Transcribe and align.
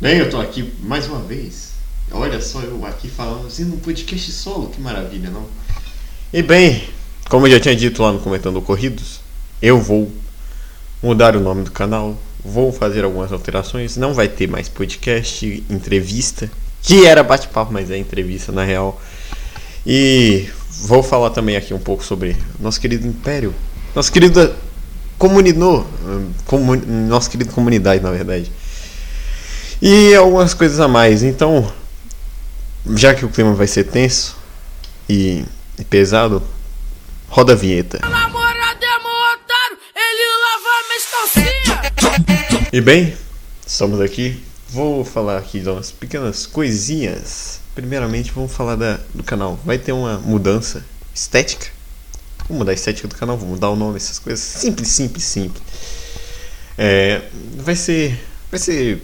Bem, 0.00 0.16
eu 0.16 0.30
tô 0.30 0.40
aqui 0.40 0.72
mais 0.82 1.06
uma 1.06 1.20
vez. 1.20 1.72
Olha 2.10 2.40
só 2.40 2.62
eu 2.62 2.86
aqui 2.86 3.06
falando 3.06 3.46
assim 3.46 3.64
no 3.64 3.76
podcast 3.76 4.32
solo, 4.32 4.70
que 4.70 4.80
maravilha, 4.80 5.28
não? 5.28 5.44
E 6.32 6.42
bem, 6.42 6.88
como 7.28 7.46
eu 7.46 7.50
já 7.50 7.60
tinha 7.60 7.76
dito 7.76 8.02
lá 8.02 8.10
no 8.10 8.18
Comentando 8.18 8.62
Corridos, 8.62 9.20
eu 9.60 9.78
vou 9.78 10.10
mudar 11.02 11.36
o 11.36 11.40
nome 11.40 11.64
do 11.64 11.70
canal, 11.70 12.16
vou 12.42 12.72
fazer 12.72 13.04
algumas 13.04 13.30
alterações, 13.30 13.98
não 13.98 14.14
vai 14.14 14.26
ter 14.26 14.48
mais 14.48 14.70
podcast, 14.70 15.62
entrevista, 15.68 16.50
que 16.80 17.04
era 17.04 17.22
bate-papo, 17.22 17.70
mas 17.70 17.90
é 17.90 17.98
entrevista 17.98 18.50
na 18.50 18.64
real. 18.64 18.98
E 19.86 20.48
vou 20.86 21.02
falar 21.02 21.28
também 21.28 21.56
aqui 21.56 21.74
um 21.74 21.78
pouco 21.78 22.02
sobre 22.02 22.38
nosso 22.58 22.80
querido 22.80 23.06
Império, 23.06 23.54
nosso 23.94 24.10
querido 24.10 24.54
comunidade, 25.18 25.84
comun, 26.46 26.76
nossa 27.06 27.28
querida 27.28 27.52
comunidade, 27.52 28.02
na 28.02 28.10
verdade. 28.10 28.50
E 29.80 30.14
algumas 30.14 30.54
coisas 30.54 30.78
a 30.80 30.88
mais. 30.88 31.22
Então, 31.22 31.72
já 32.94 33.14
que 33.14 33.24
o 33.24 33.28
clima 33.28 33.54
vai 33.54 33.66
ser 33.66 33.84
tenso 33.84 34.36
e, 35.08 35.44
pesado, 35.88 36.42
roda 37.28 37.52
a 37.52 37.56
vinheta. 37.56 38.00
E 42.72 42.80
bem, 42.80 43.16
estamos 43.66 44.00
aqui. 44.00 44.42
Vou 44.68 45.04
falar 45.04 45.38
aqui 45.38 45.60
de 45.60 45.68
umas 45.68 45.90
pequenas 45.90 46.46
coisinhas. 46.46 47.60
Primeiramente, 47.74 48.30
vamos 48.32 48.52
falar 48.52 48.76
da, 48.76 49.00
do 49.14 49.24
canal. 49.24 49.58
Vai 49.64 49.78
ter 49.78 49.92
uma 49.92 50.18
mudança 50.18 50.84
estética 51.14 51.80
Vou 52.50 52.58
mudar 52.58 52.72
a 52.72 52.74
estética 52.74 53.06
do 53.06 53.14
canal, 53.14 53.38
vou 53.38 53.48
mudar 53.48 53.70
o 53.70 53.76
nome, 53.76 53.96
essas 53.96 54.18
coisas. 54.18 54.40
Simples, 54.40 54.88
simples, 54.88 55.22
simples. 55.22 55.62
É, 56.76 57.22
vai 57.54 57.76
ser. 57.76 58.20
Vai 58.50 58.58
ser. 58.58 59.00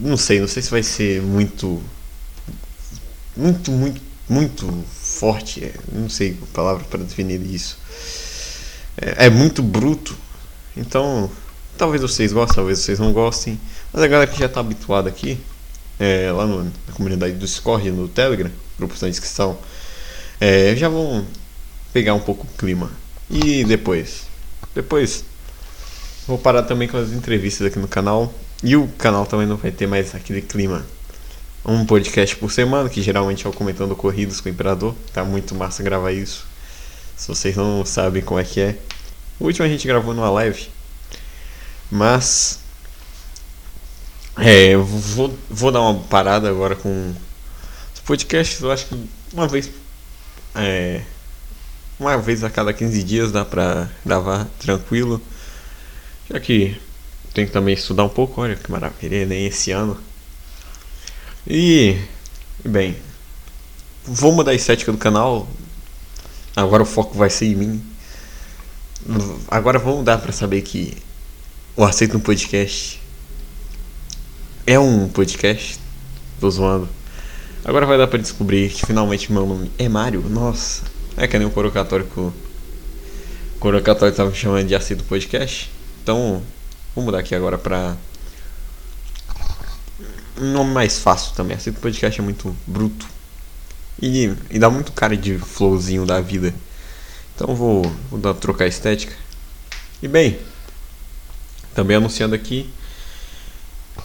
Não 0.00 0.16
sei, 0.16 0.40
não 0.40 0.48
sei 0.48 0.62
se 0.62 0.70
vai 0.70 0.82
ser 0.82 1.20
muito. 1.20 1.82
Muito, 3.36 3.70
muito, 3.70 4.00
muito 4.28 4.84
forte. 4.90 5.64
É, 5.64 5.74
não 5.92 6.08
sei 6.08 6.38
a 6.42 6.54
palavra 6.54 6.84
para 6.84 7.02
definir 7.02 7.40
isso. 7.42 7.78
É, 8.96 9.26
é 9.26 9.30
muito 9.30 9.62
bruto. 9.62 10.16
Então, 10.74 11.30
talvez 11.76 12.00
vocês 12.00 12.32
gostem, 12.32 12.56
talvez 12.56 12.78
vocês 12.78 12.98
não 12.98 13.12
gostem. 13.12 13.60
Mas 13.92 14.02
a 14.02 14.06
galera 14.06 14.30
que 14.30 14.38
já 14.38 14.46
está 14.46 14.60
habituada 14.60 15.08
aqui, 15.08 15.38
é, 15.98 16.32
lá 16.32 16.46
no, 16.46 16.64
na 16.64 16.92
comunidade 16.94 17.34
do 17.34 17.44
Discord, 17.44 17.90
no 17.90 18.08
Telegram, 18.08 18.50
grupos 18.78 19.02
na 19.02 19.08
descrição, 19.08 19.58
é, 20.40 20.74
já 20.76 20.88
vão 20.88 21.26
pegar 21.92 22.14
um 22.14 22.20
pouco 22.20 22.46
o 22.46 22.56
clima. 22.56 22.90
E 23.28 23.64
depois? 23.64 24.22
Depois 24.74 25.24
vou 26.26 26.38
parar 26.38 26.62
também 26.62 26.88
com 26.88 26.96
as 26.96 27.12
entrevistas 27.12 27.66
aqui 27.66 27.78
no 27.78 27.86
canal. 27.86 28.32
E 28.62 28.76
o 28.76 28.86
canal 28.88 29.24
também 29.24 29.46
não 29.46 29.56
vai 29.56 29.70
ter 29.70 29.86
mais 29.86 30.14
aquele 30.14 30.42
clima. 30.42 30.84
Um 31.64 31.84
podcast 31.86 32.36
por 32.36 32.52
semana, 32.52 32.88
que 32.88 33.02
geralmente 33.02 33.46
é 33.46 33.48
o 33.50 33.52
comentando 33.52 33.96
corridas 33.96 34.40
com 34.40 34.48
o 34.48 34.52
Imperador. 34.52 34.94
Tá 35.12 35.24
muito 35.24 35.54
massa 35.54 35.82
gravar 35.82 36.12
isso. 36.12 36.46
Se 37.16 37.28
vocês 37.28 37.56
não 37.56 37.84
sabem 37.84 38.22
como 38.22 38.40
é 38.40 38.44
que 38.44 38.60
é. 38.60 38.78
O 39.38 39.46
último 39.46 39.64
a 39.64 39.68
gente 39.68 39.86
gravou 39.86 40.14
numa 40.14 40.30
live. 40.30 40.68
Mas. 41.90 42.60
É, 44.36 44.76
vou, 44.76 45.36
vou 45.48 45.72
dar 45.72 45.80
uma 45.80 46.00
parada 46.04 46.48
agora 46.48 46.76
com 46.76 47.14
os 47.94 48.00
podcasts. 48.00 48.60
Eu 48.60 48.70
acho 48.70 48.86
que 48.86 49.08
uma 49.32 49.48
vez. 49.48 49.70
É, 50.54 51.02
uma 51.98 52.16
vez 52.18 52.42
a 52.42 52.50
cada 52.50 52.72
15 52.72 53.02
dias 53.02 53.32
dá 53.32 53.44
pra 53.44 53.88
gravar 54.04 54.46
tranquilo. 54.58 55.20
Já 56.30 56.40
que 56.40 56.80
tem 57.32 57.46
que 57.46 57.52
também 57.52 57.74
estudar 57.74 58.04
um 58.04 58.08
pouco, 58.08 58.40
olha 58.40 58.56
que 58.56 58.70
maravilha, 58.70 59.24
nem 59.26 59.46
esse 59.46 59.70
ano. 59.70 59.96
E, 61.46 61.96
bem, 62.64 62.96
vou 64.04 64.32
mudar 64.32 64.50
a 64.52 64.54
estética 64.54 64.92
do 64.92 64.98
canal. 64.98 65.48
Agora 66.54 66.82
o 66.82 66.86
foco 66.86 67.16
vai 67.16 67.30
ser 67.30 67.46
em 67.46 67.54
mim. 67.54 67.82
Agora 69.48 69.78
vamos 69.78 70.04
dar 70.04 70.18
para 70.18 70.32
saber 70.32 70.62
que 70.62 70.96
o 71.76 71.84
Aceito 71.84 72.14
no 72.14 72.20
Podcast 72.20 73.00
é 74.66 74.78
um 74.78 75.08
podcast. 75.08 75.78
Tô 76.38 76.50
zoando. 76.50 76.88
Agora 77.64 77.86
vai 77.86 77.98
dar 77.98 78.06
para 78.06 78.18
descobrir 78.18 78.70
que 78.70 78.86
finalmente 78.86 79.32
meu 79.32 79.46
nome 79.46 79.70
é 79.78 79.88
Mário. 79.88 80.22
Nossa, 80.28 80.82
é 81.16 81.26
que 81.26 81.38
nem 81.38 81.46
o 81.46 81.50
coro 81.50 81.70
católico. 81.70 82.32
O 83.56 83.58
coro 83.58 83.80
católico 83.82 84.16
tava 84.16 84.30
me 84.30 84.36
chamando 84.36 84.66
de 84.66 84.74
assíduo 84.74 85.06
podcast. 85.06 85.70
Então, 86.02 86.42
vou 86.94 87.04
mudar 87.04 87.18
aqui 87.18 87.34
agora 87.34 87.58
pra. 87.58 87.96
Um 90.38 90.52
nome 90.52 90.72
mais 90.72 90.98
fácil 90.98 91.34
também. 91.34 91.56
Assíduo 91.56 91.80
podcast 91.80 92.20
é 92.20 92.22
muito 92.22 92.56
bruto. 92.66 93.06
E, 94.00 94.32
e 94.50 94.58
dá 94.58 94.70
muito 94.70 94.92
cara 94.92 95.16
de 95.16 95.38
flowzinho 95.38 96.06
da 96.06 96.20
vida. 96.20 96.54
Então 97.34 97.54
vou, 97.54 97.82
vou 98.10 98.18
dar, 98.18 98.34
trocar 98.34 98.64
a 98.64 98.68
estética. 98.68 99.14
E 100.02 100.08
bem, 100.08 100.38
também 101.74 101.96
anunciando 101.96 102.34
aqui 102.34 102.70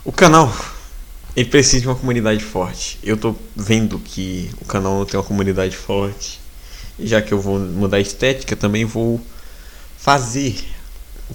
o 0.03 0.12
canal. 0.12 0.53
Ele 1.35 1.50
precisa 1.50 1.81
de 1.81 1.88
uma 1.88 1.95
comunidade 1.95 2.44
forte. 2.44 3.00
Eu 3.03 3.18
tô 3.18 3.35
vendo 3.56 4.00
que 4.00 4.50
o 4.62 4.66
canal 4.66 4.97
não 4.97 5.06
tem 5.06 5.18
uma 5.18 5.25
comunidade 5.25 5.75
forte 5.75 6.40
já 7.00 7.22
que 7.22 7.34
eu 7.34 7.40
vou 7.40 7.59
mudar 7.59 7.97
a 7.97 8.01
estética, 8.01 8.56
também 8.56 8.85
vou 8.85 9.22
fazer 9.97 10.56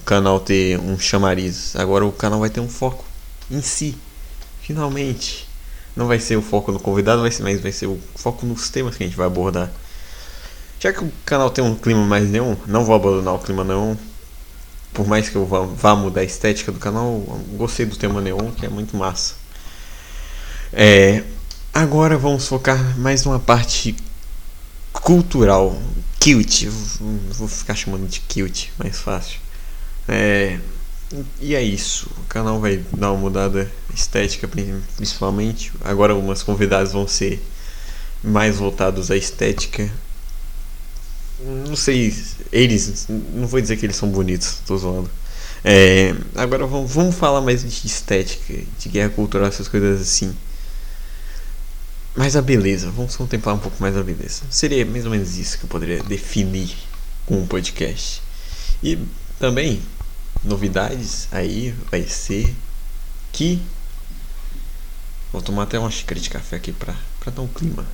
o 0.01 0.03
canal 0.03 0.39
ter 0.39 0.79
um 0.79 0.99
chamariz. 0.99 1.75
Agora 1.75 2.05
o 2.05 2.11
canal 2.11 2.39
vai 2.39 2.49
ter 2.49 2.59
um 2.59 2.67
foco 2.67 3.05
em 3.49 3.61
si. 3.61 3.95
Finalmente. 4.61 5.47
Não 5.95 6.07
vai 6.07 6.19
ser 6.19 6.37
o 6.37 6.41
foco 6.41 6.71
no 6.71 6.79
convidado, 6.79 7.21
vai 7.21 7.31
ser, 7.31 7.43
mas 7.43 7.61
vai 7.61 7.71
ser 7.71 7.85
o 7.85 7.99
foco 8.15 8.45
nos 8.45 8.69
temas 8.69 8.95
que 8.95 9.03
a 9.03 9.05
gente 9.05 9.15
vai 9.15 9.27
abordar. 9.27 9.69
Já 10.79 10.91
que 10.91 11.03
o 11.03 11.11
canal 11.25 11.49
tem 11.49 11.63
um 11.63 11.75
clima 11.75 12.03
mais 12.05 12.27
neon, 12.27 12.55
não 12.65 12.83
vou 12.83 12.95
abandonar 12.95 13.35
o 13.35 13.39
clima 13.39 13.63
neon. 13.63 13.95
Por 14.93 15.05
mais 15.05 15.29
que 15.29 15.35
eu 15.35 15.45
vá, 15.45 15.59
vá 15.61 15.95
mudar 15.95 16.21
a 16.21 16.23
estética 16.23 16.71
do 16.71 16.79
canal, 16.79 17.19
gostei 17.55 17.85
do 17.85 17.95
tema 17.95 18.19
neon, 18.19 18.51
que 18.51 18.65
é 18.65 18.69
muito 18.69 18.95
massa. 18.97 19.35
É, 20.73 21.23
agora 21.73 22.17
vamos 22.17 22.47
focar 22.47 22.97
mais 22.97 23.23
numa 23.25 23.39
parte 23.39 23.95
cultural. 24.93 25.77
Cute, 26.19 26.67
vou 26.67 27.47
ficar 27.47 27.75
chamando 27.75 28.07
de 28.07 28.21
cute, 28.21 28.71
mais 28.77 28.99
fácil. 28.99 29.39
É, 30.11 30.59
e 31.39 31.55
é 31.55 31.63
isso. 31.63 32.09
O 32.17 32.23
canal 32.25 32.59
vai 32.59 32.83
dar 32.91 33.11
uma 33.11 33.21
mudada 33.21 33.71
estética, 33.93 34.47
principalmente. 34.97 35.71
Agora, 35.81 36.11
algumas 36.11 36.43
convidadas 36.43 36.91
vão 36.91 37.07
ser 37.07 37.41
mais 38.21 38.57
voltados 38.57 39.09
à 39.09 39.15
estética. 39.15 39.89
Não 41.39 41.77
sei, 41.77 42.13
eles. 42.51 43.07
Não 43.09 43.47
vou 43.47 43.61
dizer 43.61 43.77
que 43.77 43.85
eles 43.85 43.95
são 43.95 44.09
bonitos, 44.09 44.57
tô 44.67 44.77
zoando. 44.77 45.09
É, 45.63 46.13
agora 46.35 46.65
vamos, 46.65 46.91
vamos 46.91 47.15
falar 47.15 47.39
mais 47.39 47.61
de 47.61 47.87
estética, 47.87 48.53
de 48.79 48.89
guerra 48.89 49.09
cultural, 49.09 49.47
essas 49.47 49.67
coisas 49.67 50.01
assim. 50.01 50.35
Mas 52.15 52.35
a 52.35 52.41
beleza, 52.41 52.91
vamos 52.91 53.15
contemplar 53.15 53.55
um 53.55 53.59
pouco 53.59 53.77
mais 53.79 53.95
a 53.95 54.03
beleza. 54.03 54.41
Seria 54.49 54.85
mais 54.85 55.05
ou 55.05 55.11
menos 55.11 55.37
isso 55.37 55.57
que 55.57 55.63
eu 55.63 55.69
poderia 55.69 56.03
definir 56.03 56.75
com 57.25 57.37
um 57.37 57.47
podcast. 57.47 58.21
E 58.83 58.99
também, 59.39 59.81
novidades 60.43 61.27
aí 61.31 61.71
vai 61.89 62.03
ser 62.07 62.55
que. 63.31 63.61
Vou 65.31 65.41
tomar 65.41 65.63
até 65.63 65.79
uma 65.79 65.89
xícara 65.89 66.19
de 66.19 66.29
café 66.29 66.57
aqui 66.57 66.73
pra, 66.73 66.93
pra 67.19 67.31
dar 67.31 67.41
um 67.41 67.47
clima. 67.47 67.85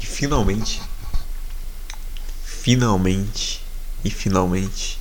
E 0.00 0.06
finalmente. 0.06 0.80
Finalmente. 2.44 3.62
E 4.04 4.10
finalmente. 4.10 4.98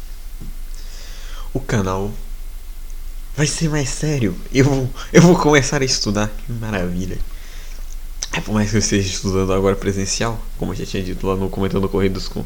O 1.54 1.60
canal 1.60 2.12
vai 3.36 3.46
ser 3.46 3.70
mais 3.70 3.90
sério. 3.90 4.40
Eu 4.52 4.66
vou, 4.66 4.94
eu 5.14 5.22
vou 5.22 5.38
começar 5.38 5.82
a 5.82 5.86
estudar. 5.86 6.30
Que 6.30 6.52
maravilha. 6.52 7.18
É 8.40 8.42
por 8.42 8.54
mais 8.54 8.70
que 8.70 8.78
eu 8.78 8.80
esteja 8.80 9.06
estudando 9.06 9.52
agora 9.52 9.76
presencial, 9.76 10.40
como 10.58 10.72
eu 10.72 10.78
já 10.78 10.86
tinha 10.86 11.04
dito 11.04 11.28
lá 11.28 11.36
no 11.36 11.50
Comentando 11.50 11.90
Corridos 11.90 12.30
com 12.30 12.46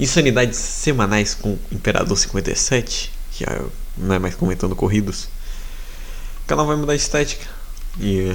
Insanidades 0.00 0.56
Semanais 0.56 1.34
com 1.34 1.58
Imperador 1.70 2.16
57, 2.16 3.12
que 3.30 3.44
é, 3.44 3.62
não 3.98 4.14
é 4.14 4.18
mais 4.18 4.34
Comentando 4.34 4.74
Corridos. 4.74 5.24
O 6.42 6.46
canal 6.46 6.66
vai 6.66 6.76
mudar 6.76 6.94
a 6.94 6.96
estética. 6.96 7.46
E 8.00 8.34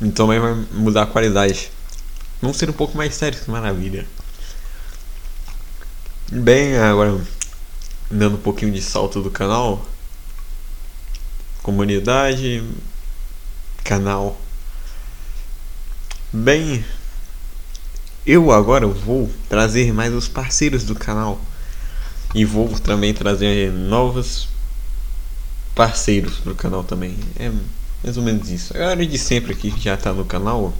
então 0.00 0.28
também 0.28 0.38
vai 0.38 0.54
mudar 0.74 1.02
a 1.02 1.06
qualidade. 1.06 1.72
Vamos 2.40 2.56
ser 2.56 2.70
um 2.70 2.72
pouco 2.72 2.96
mais 2.96 3.16
sérios, 3.16 3.42
que 3.42 3.50
maravilha. 3.50 4.06
Bem, 6.30 6.78
agora 6.78 7.20
dando 8.08 8.36
um 8.36 8.40
pouquinho 8.40 8.70
de 8.70 8.80
salto 8.80 9.20
do 9.20 9.30
canal, 9.32 9.84
comunidade, 11.64 12.62
canal. 13.82 14.40
Bem, 16.30 16.84
eu 18.26 18.52
agora 18.52 18.86
vou 18.86 19.30
trazer 19.48 19.94
mais 19.94 20.12
os 20.12 20.28
parceiros 20.28 20.84
do 20.84 20.94
canal 20.94 21.40
e 22.34 22.44
vou 22.44 22.68
também 22.80 23.14
trazer 23.14 23.72
novas 23.72 24.46
parceiros 25.74 26.34
pro 26.36 26.54
canal 26.54 26.84
também. 26.84 27.16
É 27.38 27.50
mais 28.04 28.18
ou 28.18 28.22
menos 28.22 28.50
isso. 28.50 28.76
A 28.76 28.78
galera 28.78 29.06
de 29.06 29.16
sempre 29.16 29.54
que 29.54 29.72
já 29.80 29.96
tá 29.96 30.12
no 30.12 30.26
canal. 30.26 30.74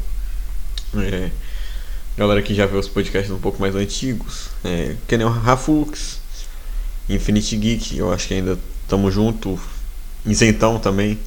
É, 0.94 1.30
galera 2.14 2.42
que 2.42 2.54
já 2.54 2.66
vê 2.66 2.76
os 2.76 2.88
podcasts 2.88 3.32
um 3.32 3.38
pouco 3.38 3.58
mais 3.58 3.74
antigos. 3.74 4.50
É, 4.62 4.96
que 5.06 5.16
nem 5.16 5.26
o 5.26 5.30
Rafux, 5.30 6.20
Infinity 7.08 7.56
Geek, 7.56 7.96
eu 7.96 8.12
acho 8.12 8.28
que 8.28 8.34
ainda 8.34 8.58
estamos 8.82 9.14
junto. 9.14 9.58
Isentão 10.26 10.78
também. 10.78 11.18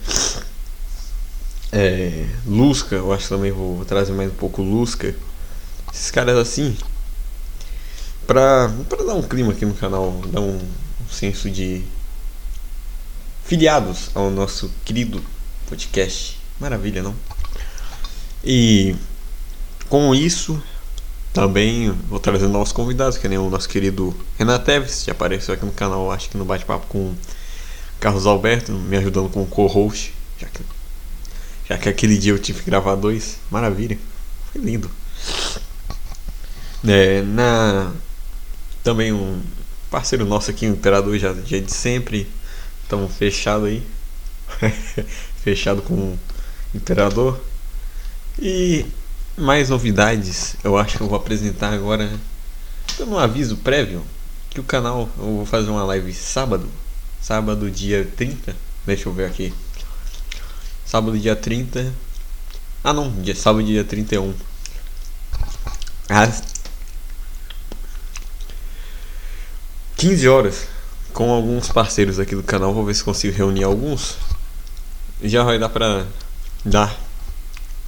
É, 1.71 2.25
Lusca, 2.45 2.95
eu 2.95 3.13
acho 3.13 3.23
que 3.23 3.29
também 3.29 3.51
vou, 3.51 3.85
trazer 3.85 4.11
mais 4.11 4.29
um 4.29 4.35
pouco 4.35 4.61
Lusca. 4.61 5.15
Esses 5.93 6.11
caras 6.11 6.37
assim. 6.37 6.75
Pra, 8.27 8.71
pra 8.89 9.03
dar 9.03 9.15
um 9.15 9.23
clima 9.23 9.51
aqui 9.51 9.65
no 9.65 9.73
canal, 9.73 10.11
dar 10.27 10.41
um, 10.41 10.57
um 10.57 11.09
senso 11.09 11.49
de 11.49 11.83
filiados 13.45 14.09
ao 14.13 14.29
nosso 14.29 14.71
querido 14.85 15.23
podcast. 15.67 16.37
Maravilha, 16.59 17.01
não? 17.01 17.15
E 18.43 18.95
com 19.89 20.13
isso, 20.13 20.61
também 21.33 21.91
vou 22.09 22.19
trazer 22.19 22.47
novos 22.47 22.71
convidados, 22.71 23.17
que 23.17 23.27
nem 23.27 23.37
o 23.37 23.49
nosso 23.49 23.67
querido 23.67 24.15
Renan 24.37 24.59
Teves, 24.59 25.03
que 25.03 25.11
apareceu 25.11 25.53
aqui 25.53 25.65
no 25.65 25.71
canal, 25.71 26.11
acho 26.11 26.29
que 26.29 26.37
no 26.37 26.45
bate-papo 26.45 26.87
com 26.87 27.13
Carlos 27.99 28.25
Alberto, 28.25 28.71
me 28.71 28.97
ajudando 28.97 29.29
com 29.29 29.43
o 29.43 29.47
co-host, 29.47 30.13
já 30.39 30.47
que, 30.47 30.61
já 31.71 31.77
que 31.77 31.87
aquele 31.87 32.17
dia 32.17 32.33
eu 32.33 32.39
tive 32.39 32.59
que 32.59 32.65
gravar 32.65 32.95
dois. 32.95 33.37
Maravilha, 33.49 33.97
foi 34.51 34.61
lindo. 34.61 34.91
É, 36.85 37.21
na, 37.21 37.93
também 38.83 39.13
um 39.13 39.41
parceiro 39.89 40.25
nosso 40.25 40.51
aqui, 40.51 40.65
o 40.67 40.73
Imperador, 40.73 41.17
já, 41.17 41.33
já 41.33 41.59
de 41.59 41.71
sempre, 41.71 42.27
estamos 42.83 43.15
fechado 43.15 43.65
aí. 43.65 43.81
fechado 45.41 45.81
com 45.81 45.93
o 45.93 46.19
Imperador. 46.75 47.39
E 48.37 48.85
mais 49.37 49.69
novidades, 49.69 50.57
eu 50.65 50.77
acho 50.77 50.97
que 50.97 51.03
eu 51.03 51.07
vou 51.07 51.17
apresentar 51.17 51.71
agora, 51.71 52.11
dando 52.97 53.13
um 53.13 53.17
aviso 53.17 53.55
prévio, 53.55 54.03
que 54.49 54.59
o 54.59 54.63
canal, 54.63 55.09
eu 55.17 55.23
vou 55.37 55.45
fazer 55.45 55.69
uma 55.69 55.85
live 55.85 56.13
sábado, 56.13 56.67
sábado 57.21 57.71
dia 57.71 58.05
30, 58.17 58.53
deixa 58.85 59.07
eu 59.07 59.13
ver 59.13 59.25
aqui, 59.25 59.53
sábado 60.91 61.17
dia 61.17 61.37
30, 61.37 61.93
ah 62.83 62.91
não, 62.91 63.09
dia, 63.21 63.33
sábado 63.33 63.63
dia 63.63 63.81
31, 63.81 64.33
às 66.09 66.43
15 69.95 70.27
horas, 70.27 70.67
com 71.13 71.31
alguns 71.31 71.69
parceiros 71.69 72.19
aqui 72.19 72.35
do 72.35 72.43
canal, 72.43 72.73
vou 72.73 72.83
ver 72.83 72.93
se 72.93 73.05
consigo 73.05 73.33
reunir 73.33 73.63
alguns, 73.63 74.17
já 75.23 75.45
vai 75.45 75.57
dar 75.57 75.69
pra 75.69 76.05
dar 76.65 76.93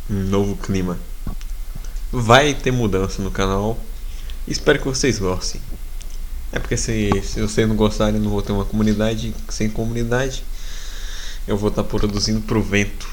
um 0.10 0.24
novo 0.30 0.56
clima. 0.56 0.98
Vai 2.10 2.54
ter 2.54 2.72
mudança 2.72 3.22
no 3.22 3.32
canal. 3.32 3.78
Espero 4.48 4.80
que 4.80 4.86
vocês 4.86 5.20
gostem. 5.20 5.60
É 6.54 6.60
porque 6.60 6.78
se, 6.78 7.10
se 7.22 7.42
vocês 7.42 7.68
não 7.68 7.76
gostarem, 7.76 8.22
não 8.22 8.30
vou 8.30 8.42
ter 8.42 8.54
uma 8.54 8.64
comunidade. 8.64 9.36
Sem 9.50 9.70
comunidade, 9.70 10.46
eu 11.48 11.58
vou 11.58 11.70
estar 11.70 11.84
produzindo 11.84 12.42
pro 12.42 12.62
vento. 12.62 13.08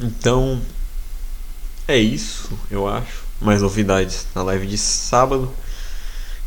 Então, 0.00 0.60
é 1.88 1.96
isso, 1.96 2.50
eu 2.70 2.88
acho. 2.88 3.24
Mais 3.40 3.62
novidades 3.62 4.26
na 4.34 4.42
live 4.42 4.66
de 4.66 4.78
sábado. 4.78 5.52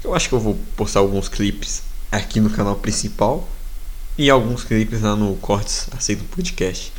Eu 0.04 0.16
acho 0.16 0.30
que 0.30 0.36
eu 0.36 0.40
vou 0.40 0.60
postar 0.76 1.00
alguns 1.00 1.30
clipes 1.30 1.84
aqui 2.12 2.40
no 2.40 2.50
canal 2.50 2.76
principal 2.76 3.48
e 4.18 4.30
alguns 4.30 4.64
clipes 4.64 5.02
lá 5.02 5.16
no 5.16 5.36
Cortes 5.38 5.88
Aceito 5.96 6.24
Podcast. 6.26 6.92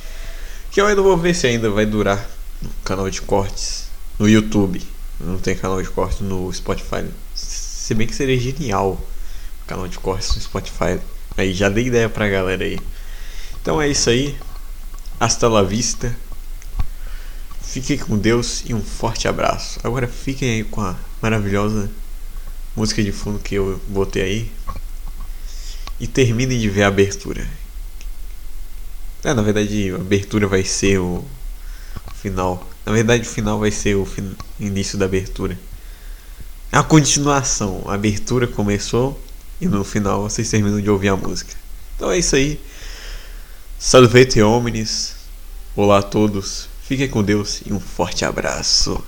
Que 0.70 0.80
eu 0.80 0.86
ainda 0.86 1.02
vou 1.02 1.16
ver 1.16 1.34
se 1.34 1.46
ainda 1.46 1.68
vai 1.70 1.84
durar 1.84 2.28
no 2.62 2.70
canal 2.84 3.10
de 3.10 3.20
cortes 3.20 3.88
no 4.18 4.28
YouTube. 4.28 4.80
Não 5.18 5.38
tem 5.38 5.56
canal 5.56 5.82
de 5.82 5.88
cortes 5.88 6.20
no 6.20 6.52
Spotify. 6.52 7.04
Se 7.34 7.94
bem 7.94 8.06
que 8.06 8.14
seria 8.14 8.38
genial 8.38 8.98
canal 9.66 9.86
de 9.86 9.98
cortes 9.98 10.34
no 10.34 10.40
Spotify. 10.40 10.98
Aí 11.36 11.52
já 11.52 11.68
dei 11.68 11.86
ideia 11.86 12.08
pra 12.08 12.28
galera 12.28 12.64
aí. 12.64 12.78
Então 13.62 13.80
é 13.80 13.88
isso 13.88 14.10
aí. 14.10 14.38
Hasta 15.18 15.48
la 15.48 15.62
vista. 15.62 16.16
Fiquem 17.62 17.98
com 17.98 18.18
Deus 18.18 18.64
e 18.66 18.74
um 18.74 18.82
forte 18.82 19.28
abraço. 19.28 19.78
Agora 19.84 20.08
fiquem 20.08 20.50
aí 20.50 20.64
com 20.64 20.80
a 20.80 20.96
maravilhosa 21.22 21.90
música 22.74 23.02
de 23.02 23.12
fundo 23.12 23.38
que 23.38 23.54
eu 23.54 23.80
botei 23.88 24.22
aí 24.22 24.52
e 26.00 26.06
terminem 26.06 26.58
de 26.58 26.68
ver 26.68 26.84
a 26.84 26.88
abertura. 26.88 27.46
É, 29.22 29.34
na 29.34 29.42
verdade, 29.42 29.92
a 29.92 29.96
abertura 29.96 30.46
vai 30.46 30.64
ser 30.64 30.98
o 30.98 31.24
final. 32.14 32.66
Na 32.86 32.92
verdade, 32.92 33.22
o 33.22 33.30
final 33.30 33.58
vai 33.58 33.70
ser 33.70 33.94
o 33.94 34.06
fin... 34.06 34.34
início 34.58 34.96
da 34.96 35.04
abertura. 35.04 35.58
É 36.72 36.78
a 36.78 36.82
continuação. 36.82 37.84
A 37.86 37.94
abertura 37.94 38.46
começou 38.46 39.20
e 39.60 39.66
no 39.66 39.84
final 39.84 40.22
vocês 40.22 40.48
terminam 40.48 40.80
de 40.80 40.88
ouvir 40.88 41.08
a 41.08 41.16
música. 41.16 41.52
Então 41.94 42.10
é 42.10 42.18
isso 42.18 42.34
aí. 42.34 42.58
Salvete 43.82 44.42
homens. 44.42 45.16
Olá 45.74 46.00
a 46.00 46.02
todos. 46.02 46.68
Fiquem 46.82 47.08
com 47.08 47.22
Deus 47.22 47.62
e 47.64 47.72
um 47.72 47.80
forte 47.80 48.26
abraço. 48.26 49.02